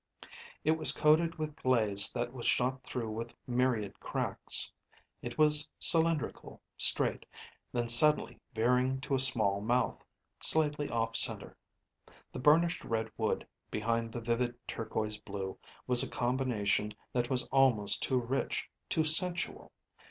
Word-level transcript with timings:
It 0.63 0.71
was 0.79 0.93
coated 0.93 1.35
with 1.35 1.61
glaze 1.61 2.11
that 2.11 2.33
was 2.33 2.47
shot 2.47 2.81
through 2.83 3.11
with 3.11 3.35
myriad 3.45 3.99
cracks. 3.99 4.71
It 5.21 5.37
was 5.37 5.69
cylindrical, 5.77 6.59
straight, 6.75 7.23
then 7.71 7.87
suddenly 7.87 8.39
veering 8.51 8.99
to 9.01 9.13
a 9.13 9.19
small 9.19 9.61
mouth, 9.61 10.03
slightly 10.39 10.89
off 10.89 11.15
center. 11.15 11.55
The 12.33 12.39
burnished 12.39 12.83
red 12.83 13.11
wood 13.15 13.47
behind 13.69 14.11
the 14.11 14.21
vivid, 14.21 14.55
turquoise 14.67 15.19
blue 15.19 15.59
was 15.85 16.01
a 16.01 16.09
combination 16.09 16.93
that 17.13 17.29
was 17.29 17.45
almost 17.49 18.01
too 18.01 18.19
rich, 18.19 18.71
too 18.89 19.03
sensual. 19.03 19.71